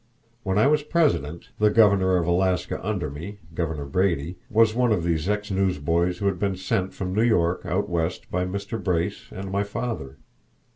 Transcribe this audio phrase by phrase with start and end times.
[0.41, 5.03] When I was President, the Governor of Alaska under me, Governor Brady, was one of
[5.03, 8.83] these ex newsboys who had been sent from New York out West by Mr.
[8.83, 10.17] Brace and my father.